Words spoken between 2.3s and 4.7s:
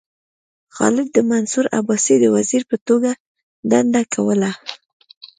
وزیر په توګه دنده کوله.